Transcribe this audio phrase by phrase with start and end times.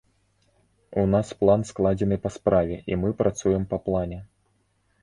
[1.01, 4.19] У нас план складзены па справе, і мы працуем па плане.